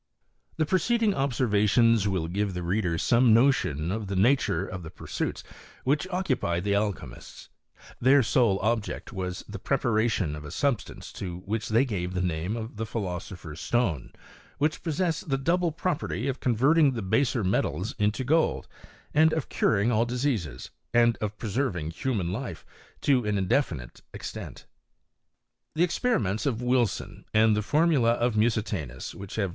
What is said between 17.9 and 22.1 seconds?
into gold, and of curing al^ diseases, and of preserving